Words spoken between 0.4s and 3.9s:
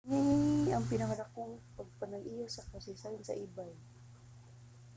kini ang pinadakong pagpanag-iya sa kasaysayan sa ebay